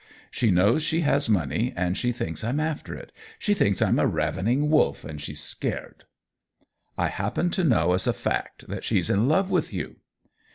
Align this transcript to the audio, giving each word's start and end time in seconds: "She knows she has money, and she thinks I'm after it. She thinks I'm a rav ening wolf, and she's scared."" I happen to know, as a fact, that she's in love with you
"She 0.31 0.49
knows 0.49 0.81
she 0.81 1.01
has 1.01 1.29
money, 1.29 1.75
and 1.75 1.95
she 1.95 2.11
thinks 2.11 2.43
I'm 2.43 2.59
after 2.59 2.95
it. 2.95 3.11
She 3.37 3.53
thinks 3.53 3.83
I'm 3.83 3.99
a 3.99 4.07
rav 4.07 4.35
ening 4.35 4.67
wolf, 4.67 5.05
and 5.05 5.21
she's 5.21 5.41
scared."" 5.41 6.05
I 6.97 7.09
happen 7.09 7.51
to 7.51 7.63
know, 7.63 7.93
as 7.93 8.07
a 8.07 8.13
fact, 8.13 8.67
that 8.67 8.83
she's 8.83 9.11
in 9.11 9.27
love 9.27 9.51
with 9.51 9.71
you 9.71 9.97